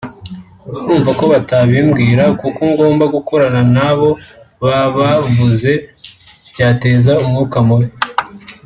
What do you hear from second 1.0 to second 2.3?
ko batabimbwira